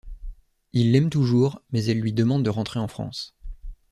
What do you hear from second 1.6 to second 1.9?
mais